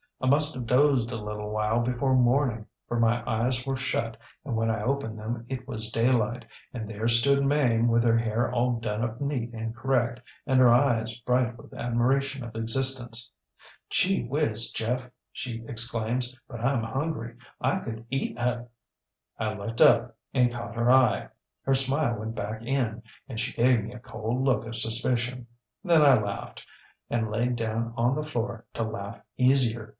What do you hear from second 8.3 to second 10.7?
all done up neat and correct, and